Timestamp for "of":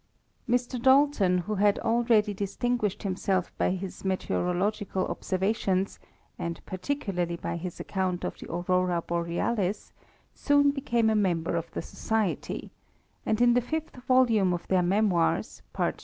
8.23-8.35, 11.55-11.69, 14.53-14.67